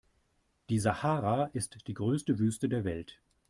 [0.71, 3.21] Die Sahara ist die größte Wüste der Welt.